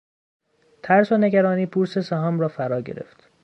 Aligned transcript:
ترس 0.83 1.11
و 1.11 1.17
نگرانی 1.17 1.65
بورس 1.65 1.97
سهام 1.97 2.39
را 2.39 2.47
فرا 2.47 2.81
گرفت. 2.81 3.29